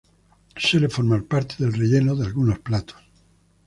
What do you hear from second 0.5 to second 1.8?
Suele formar parte del